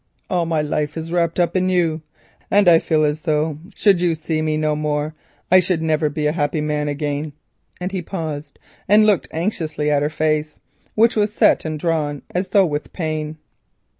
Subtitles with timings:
[0.31, 2.01] All my life is wrapped up in you,
[2.49, 5.13] and I feel as though, should you see me no more,
[5.51, 7.33] I could never be a happy man again,"
[7.79, 10.59] and he paused and looked anxiously at her face,
[10.95, 13.37] which was set and drawn as though with pain.